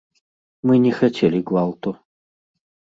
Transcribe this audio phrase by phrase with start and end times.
[0.69, 1.89] Мы не хацелі гвалту.